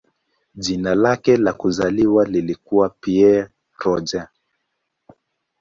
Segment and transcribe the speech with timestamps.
[0.55, 4.27] Jina lake la kuzaliwa lilikuwa "Pierre Roger".